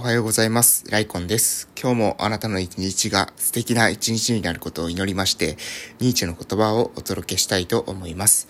[0.00, 0.84] おはようございます。
[0.92, 1.68] ライコンです。
[1.76, 5.56] 今日もあなたの一日が素敵な一日になることを祈りまして、
[5.98, 8.46] ニーチェの言葉をお届けしたいと思います。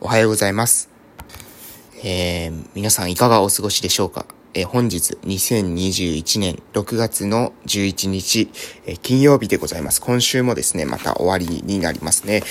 [0.00, 0.90] おはようございます。
[2.02, 4.26] えー、皆さんいかがお過ごしでしょうか？
[4.54, 8.50] えー、本日2021年6月の11日、
[8.84, 10.00] えー、金曜日でございます。
[10.00, 12.42] 今週もですね、また終わりになりますね。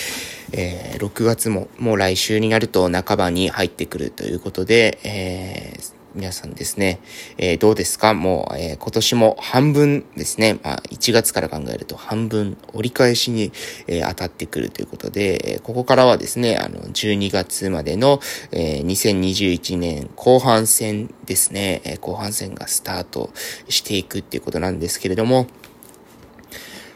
[0.53, 6.99] え、6月ももう来週になると半ばに入ってくるということで、えー皆さんですね、
[7.37, 8.15] えー、どうですか？
[8.15, 13.51] もう、えー、今年も半分ですね、まあ、1月から考えると半分折り返しに、
[13.85, 18.19] えー、当たってくるということで、えここからはですね、あの、12月までの、
[18.51, 23.29] え、2021年後半戦ですね、え、後半戦がスタート
[23.69, 25.45] していくっていうことなんですけれども、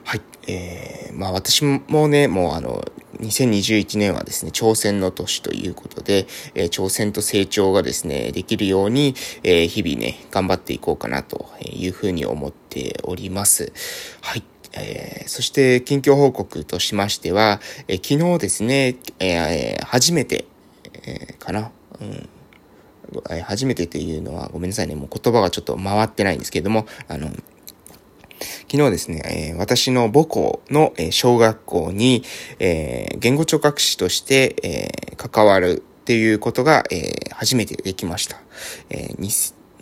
[0.04, 0.22] はい。
[0.48, 2.84] えー、まあ私もね、もうあの、
[3.20, 13.72] 2021年はですね、挑戦の年ということで、えー、挑戦と成長がですね、できるように、えー、日々ね、頑張っていこうかなというふうに思っております。
[14.22, 14.44] はい。
[14.74, 20.46] えー、そして、近況報告としましては、えー、昨日ですね、えー、初めて、
[21.04, 22.30] えー、かな、うん、
[23.44, 27.30] 初めてっていうのは、ごめんなさいね、もう言葉がちょっと回ってないんですけれども、あの、
[28.72, 32.24] 昨日ですね、えー、私の母校の、小学校に、
[32.58, 38.38] えー、言語聴覚士として、え関わるっていうことが、え初めてできました。
[38.90, 39.14] え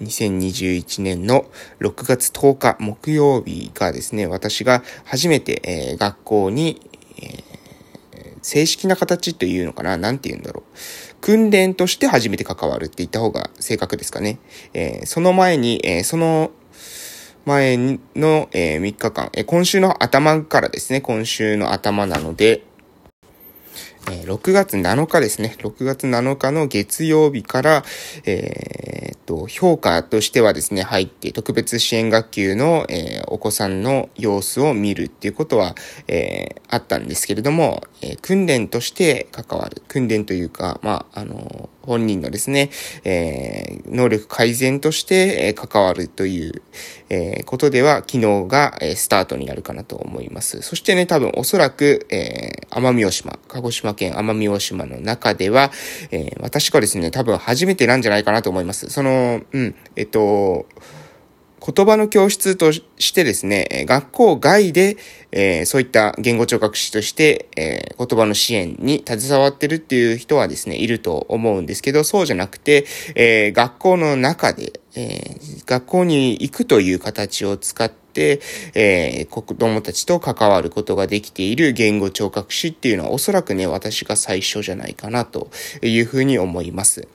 [0.02, 1.46] 2021年の
[1.82, 6.82] 6月10日木曜日がですね、私が初めて、え学校に、
[7.22, 7.44] え
[8.42, 11.16] 正式な形というのかななんて言うんだろう。
[11.22, 14.40] 訓練として初めて関わるって言った方が正確ですかね。
[14.74, 16.50] え、その前に、え、その
[17.50, 22.62] 前の、えー、3日間、えー、今週の頭からですね、今週の頭なので、
[24.12, 25.56] えー、6月7日ですね。
[25.58, 27.84] 6月7日の月曜日から、
[28.26, 35.74] えー、と、評価としてはですね、入って特別支援学級の、えー、お子さんの様子を見るっていうことは、
[36.08, 39.82] え、あったんですけれども、え、訓練として関わる。
[39.88, 42.70] 訓練というか、まあ、あの、本人のですね、
[43.04, 46.62] えー、能力改善として、えー、関わるという、
[47.10, 50.62] えー、ことでは、昨日が、え、スタートになるかなと思います。
[50.62, 55.72] そしてね、多分おそらく、えー、奄美大島、鹿児島県奄美大島の中では、
[56.12, 58.90] えー、私がですね、多分初めてなんじゃないかなと思います。
[58.90, 60.66] その、うん、えっと、
[61.60, 64.98] 言葉の教室としてですね、学校外で、
[65.32, 75.38] えー、そういった言語聴覚士として、えー、言葉の支援に携わってるっていう人はですね、いると思うんですけど、そうじゃなくて、えー、学校の中で、え
[75.68, 78.42] 学校に行くという形を使って、
[78.74, 85.52] え子供たちと関わることができている言語聴覚士っていうのはおそらくね、私が最初じゃないかなと
[85.84, 87.08] いうふうに思います。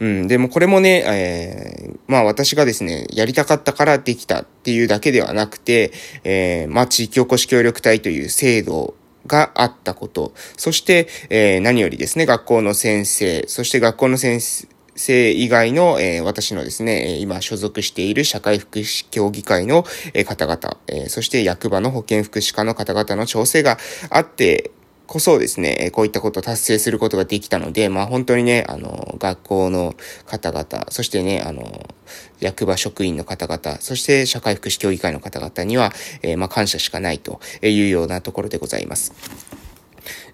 [0.00, 0.28] うん。
[0.28, 5.92] でもこれもね、えー、まあ私がですね、やりたかったからできたっていうだけではなくて、
[6.24, 8.94] えー、まあ地域おこし協力隊という制度
[9.26, 19.84] があったこと、そして、えー、何よりですね、学校の先生、そして学校の先生、以外の、えー、私のですね、今所属している社会福祉協議会の、
[20.14, 23.78] えー、方々、えー、そして役場の保健福祉課の方々の調整が
[24.10, 24.70] あって、
[25.06, 29.94] こそですね、こういったことを達成することができたので、まあ本当にね、あの、学校の
[30.26, 31.88] 方々、そしてね、あの、
[32.40, 39.12] 役場職員の方々、そして社会福祉協議会の方々には、えー、まあ感謝しかないというようなところでございます。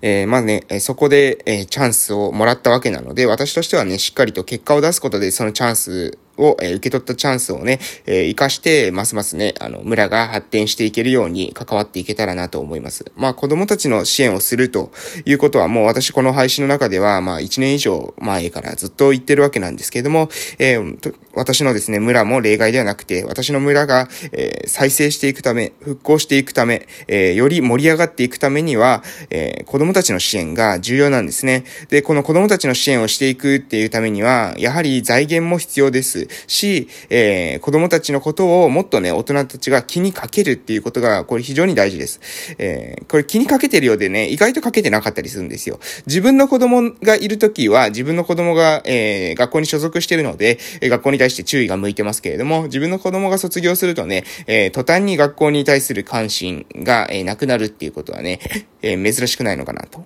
[0.03, 13.04] えー、まあね、そこで、えー、チャンスをもらったわけなので、私としてはね、しっかりと結果を出すことで、そのチャンスを、え、受け取ったチャンスをね、えー、活かして、ますますね、あの、村が発展していけるように関わっていけたらなと思います。
[13.16, 14.91] まあ、子供たちの支援をすると
[15.25, 20.28] いうことは、もう私この配信の中では、まあ、1年以上前からずっと言ってるわけなんですけれども、
[20.59, 31.64] えー、私のですね、村も例外ではなくて、私の村が、えー、再生していくため、復興していくため、えー、より盛り上がっていくためには、えー、子供たちの支援が重要なんですね。
[31.88, 36.22] で、この子供たちの支援をしていくっていうためには、やはり財源も必要です。
[36.47, 42.20] し、えー、子供たちのことをもっとね、大人たちが気にかけるっていうことが、これ非常に大事です。
[42.58, 45.81] えー、これ気にかけてるようでね、意外とかけてなかったりするんですよ。
[46.06, 58.41] 自分の子供がいるときは、自分の子供が、えー、学校に所属してるので、学校に対して注意が向いてますけれども、自分の子供が卒業するとね、えー、途端に学校に対する関心が、えー、なくなるっていうことはね、
[58.82, 60.05] えー、珍しくないのかなと。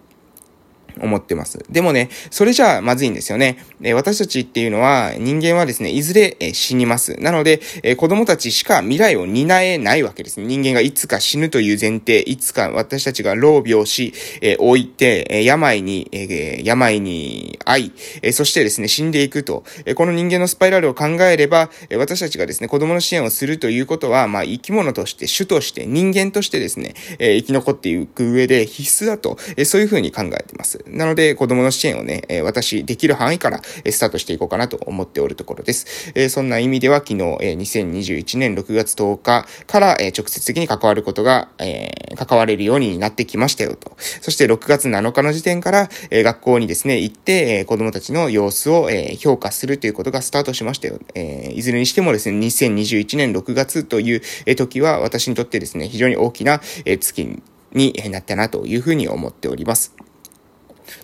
[1.00, 1.64] 思ってます。
[1.70, 3.58] でもね、それじゃあまずいんですよね。
[3.82, 7.20] え私たちっていうのは、人間はですね、いずれ、え死にます。
[7.20, 10.46] なので、え子供たちしか未来を担えないわけですね。
[10.46, 17.92] 人間がいつか死ぬという前提、いつか私たちが老病死、え置いて、え病に、え病に遭い、
[18.22, 30.85] えそしてですね、死んでいくと、えこの人間のスパイラルを考えれば、え私たちがですね、子供の支援をするということは、まあ、生き物として、種として、人間としてですね、え生き残っていく上で必須だと、えそういうふうに考えてます。
[30.88, 36.12] なので、子供の支援をね、え私、できる範囲から、えスタートしていこうかなと思っておるところです。
[36.14, 43.96] えそんな意味では、昨日、え2021年6月10日から、え直接的に関わることが、え関われるようになってきましたよと。
[44.20, 51.00] そして6月7日の時点から、え学校にですね、行って、え子供たちの様子を、え評価するということがスタートしましたよ。
[51.14, 57.40] えいずれにしてもですね、2021年6月という、え時は私にとってですね、非常に大きな、え月
[57.72, 59.94] になったなというふうに思っております。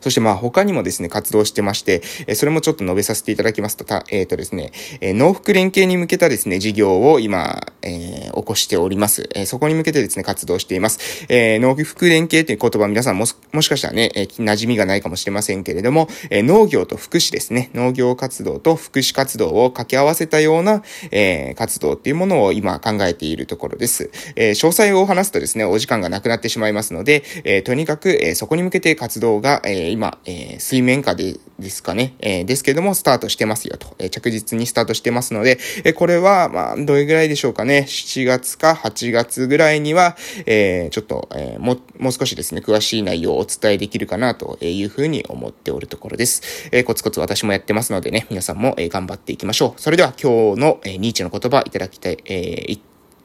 [0.01, 9.29] そしてまあ他にもですね、活動してまして、えそれもちょっと述べさせていただきますと、たえっ、ー、とですね、え農福連携に向けたですね、事業を今、えー、起こしております。
[9.35, 11.27] えそこに向けてですね、活動しています。
[11.29, 24.11] え農福連携という言葉皆さんももしかしたらね、え馴染みがないかもしれませんけれども、え農業と福祉ですね、農業活動と福祉活動を掛け合わせたような、え活動っていうものを今考えているところです。
[24.37, 40.17] え詳細を話すとですね、お時間がなくなってしまいますので、えとにかく、えそこに向けて活動が、え今、えー、水面下でですかね、えー、ですけども、スタートしてますよと、え、着実にスタートしてますので、え、これは、まあ、どれぐらいでしょうかね、7月か8月ぐらいには、
[40.47, 46.69] え、ちょっと、え、も、もう少しですね、詳しい内容をお伝えできるかなというふうに思っておるところです。
[46.73, 49.81] え、コツコツ私もやってますのでね、皆さんも、え、頑張っていきましょう。
[49.81, 52.81] それでは今日の、え、ニーチェの言葉いただきたい、えー、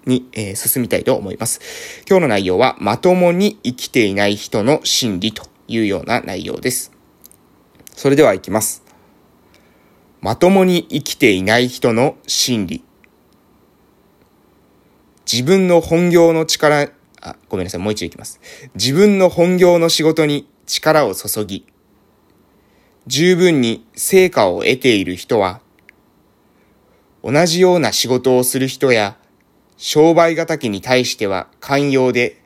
[0.05, 1.59] に、え、進みたいと思います。
[2.07, 6.91] 今日の内容は、まともに生きていない人の心理というような内容です。
[7.93, 8.83] それでは行きます。
[10.21, 12.83] まともに生きていない人の心理。
[15.31, 16.89] 自分の本業の力、
[17.21, 18.39] あ、ごめんなさい、もう一度行きます。
[18.75, 21.65] 自分の本業の仕事に力を注ぎ、
[23.07, 25.61] 十分に成果を得ている人は、
[27.23, 29.17] 同じような仕事をする人や、
[29.77, 32.41] 商売敵に対しては寛容で、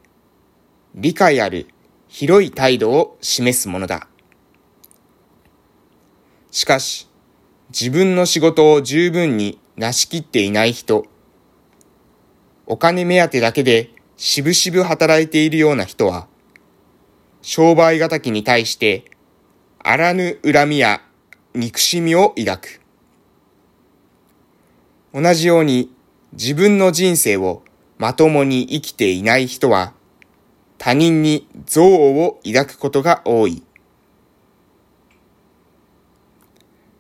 [0.95, 1.67] 理解ある
[2.13, 4.05] 広い態度を示すものだ。
[6.51, 7.07] しかし、
[7.69, 11.05] 自分の仕事を十分に成し切っていない人、
[12.67, 16.27] お金目当てだけでしぶしぶ働いているような人は、
[17.41, 19.05] 商売敵に対して
[19.79, 21.01] あらぬ恨みや
[21.55, 22.81] 憎しみを抱く。
[25.13, 25.89] 同じように
[26.33, 27.63] 自分の人生を
[27.97, 29.93] まともに生きていない人は、
[30.83, 31.83] 他人に憎悪
[32.17, 33.61] を抱くことが多い。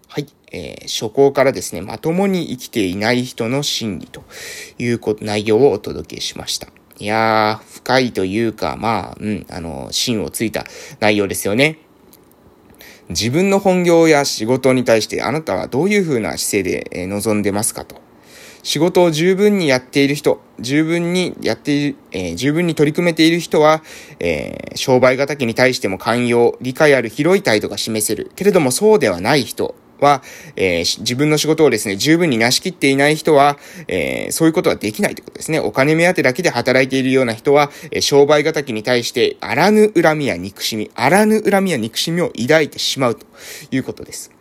[0.07, 4.23] はいえー、初行からですね、まともに生きていない人の心理と
[4.77, 6.67] いう内容をお届けしました。
[6.99, 10.63] いやー、深いというか、まあ、うん、あの、芯をついた
[10.99, 11.79] 内容ですよね。
[13.09, 17.95] 自分の本業や仕事に対してあなたはどういうふうな姿勢で臨んでますかと。
[18.63, 23.81] 仕事を十分にやっている人、十分にやっている、えー、十分に取り組めている人は、
[24.19, 28.31] えー、商売敵に対しても寛容、理解ある広い態度が示せる。
[28.35, 30.21] けれどもそうではない人、は、
[30.55, 35.59] えー、自分の仕事をですね、十分に成し切っていない人は、えー、そういうことはできないということですね。
[35.59, 43.25] お金目当てだけで働いているような人は、えー、商売敵に対して、あらぬ恨みや憎しみ、あらぬ恨みや憎しみを抱いてしまうと
[43.69, 44.40] いうことです。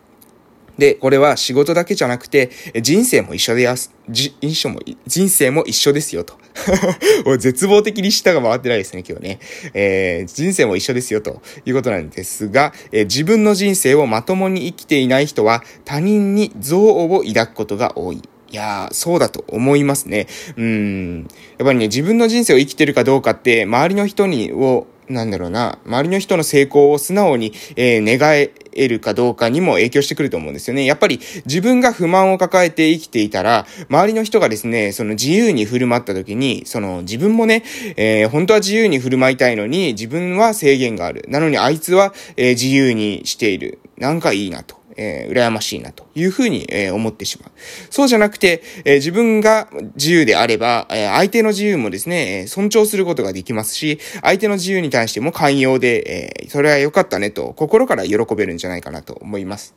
[0.77, 2.49] で、これは仕事だけじゃなくて、
[2.81, 6.39] 人生も一緒でやす、人生も、人生も一緒ですよと。
[7.37, 9.39] 絶望的に舌が回ってないですね、今日ね。
[9.73, 18.21] えー、人生も一緒ですよということなんですが、えー、自分の人生をまともに生きていない人は他人に憎悪を抱くことが多い。
[18.51, 20.27] いやー、そうだと思いますね。
[20.57, 21.21] うん。
[21.57, 28.35] やっぱりね、自分の人生を生きてるかどうかって、周りの人に、を、なんだろうな、周りの人の成功を素直に、えー、願
[28.73, 30.85] えるかどうかにも影響してくると思うんですよね。
[30.85, 37.63] やっぱり自分が不満を抱えて生きていたら、周りの人がですね、その自由に振る舞った時に、その自分もね、
[37.97, 41.25] えー、本当は自由に振る舞いたいのに、自分は制限がある。
[41.27, 43.79] なのにあいつは、えー、自由にしている。
[43.97, 44.80] なんかいいなと。
[44.97, 47.51] えー、羨ましいなというふうに、えー、思ってしまう。
[47.89, 59.75] そうじゃなくて、えー、自分が自由であれば、えー、相手の自由もですねえ、尊重することができますし、相手の自由に対しても寛容で、えー、それは良かったねと、心から喜べるんじゃないかなと思います。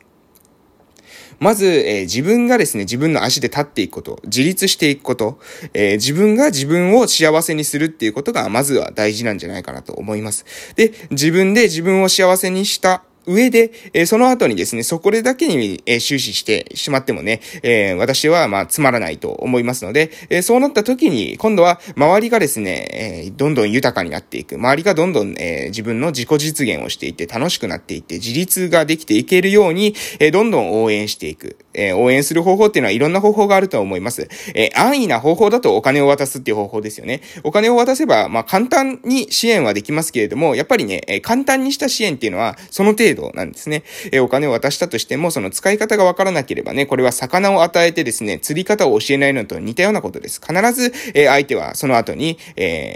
[1.39, 5.39] まず、えー、自分がですね、自分の足で立っていくこと、自立していくこと、
[5.73, 10.45] えー、自分が自分を幸せにするっていうことが、まずは大事なんじゃないかなと思います。
[10.75, 22.87] で、自分で自分を幸せにした上で、え、その後にですね、そこでだけに、えー、終始してしまってもね、え、私は、ま、つまらないと思いますので、えそうなった時に、今度は、周りがですね、
[23.27, 24.55] えどんどん豊かになっていく。
[24.55, 31.57] 周りがどんどん、え自分の自己実現をしていって、楽しくなっていって、自立ができていけるように、えどんどん応援していく。
[31.75, 34.27] え応援する方法っていうのはいろんな方法があると思います。
[34.53, 37.21] え安易な方法だとお金を渡すっていう方法ですよね。
[37.43, 43.83] お金を渡せば、まあ、簡単に支援はできますけれども、やっぱりね、え簡単にした支援っていうのは、その程度なんですね。
[44.11, 50.41] えお金を渡したとしても、その使い方がわからなければね、これは魚を与えてですね、釣り方を教えないのと似たようなことです。
[50.41, 52.95] 必ず、え相手はその後に、え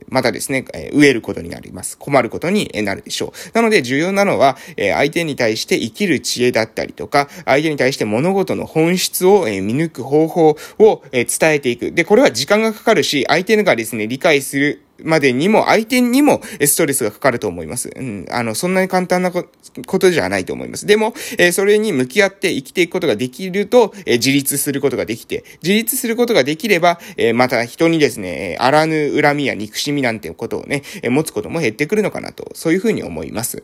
[0.00, 1.98] ー、またですね、え飢えることになります。
[1.98, 3.32] 困ることになるでしょう。
[3.54, 11.92] なので重要なのは、え相手に対して生きる知恵だったりとか、相手に対して物事の本質を、え見抜く方法を、え伝えていく。
[11.92, 17.90] で、これは時間がかかるし、相手がですね、理解するまでにも、相手にもストレスがかかると思います。
[17.94, 18.26] うん。
[18.30, 19.44] あの、そんなに簡単なこ
[19.98, 20.86] とじゃないと思います。
[20.86, 33.62] でも、えー、それに向き合って生きていくことができると、えー、自立することができて、自立することができれば、えー、また人にですね、あらぬ恨みや憎しみなんてことをね、え持つことも減ってくるのかなと、そういうふうに思います。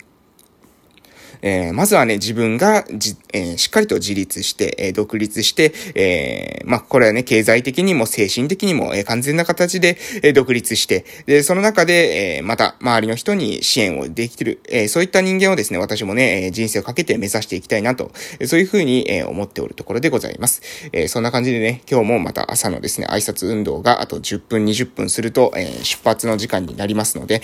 [1.42, 18.12] えー、まずはね、自分がじ、えー、しっかりと自立して、え、独立して、えまあ、これはね、経済的にも精神的にも、え完全な形で、え独立して、で、その中で、えまた、周りの人に支援をできてる、えそういった人間をですね、私もね、人生をかけて目指していきたいなと、
[18.46, 20.62] そういうふうに、え思っておるところでございます。
[20.92, 27.42] えそんな感じでね、今日もまた朝のですね、挨拶運動があと10分、20分すると、え出発の時間になりますので、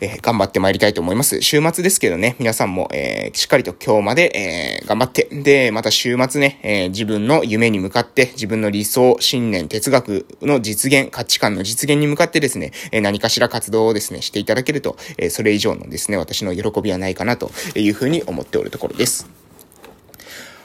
[0.00, 1.40] えー、頑張って参りたいと思います。
[1.42, 19.43] 週末ですけどね、皆さんも、えー、しっかりと今日まで、えー、頑張って、で、また週末ね、え自分の夢に向かって、自分の理想、信念、哲学の実現、価値観の実現に向かってですね、え何かしら活動をですね、していただけると、えそれ以上のですね、私の喜びはないかなというふうに思っておるところです。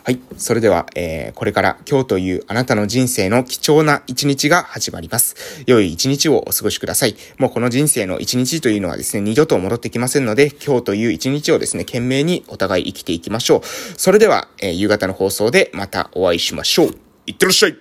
[0.04, 0.20] はい。
[0.38, 5.36] それでは、えー、これから今日というあなたの人生の貴重な一日が始まります。
[5.68, 7.16] 良い一日をお過ごしください。
[7.38, 13.62] もうこの人生の一日というのはですね、二度と戻ってきませんので、今日という一日をですね、懸命にお互い生きていきましょう。
[13.64, 16.96] それでは、えー、夕方の放送でまたお会いしましょう。
[17.26, 17.76] いってらっしゃい